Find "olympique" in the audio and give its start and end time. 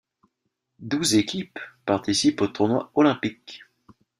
2.95-3.61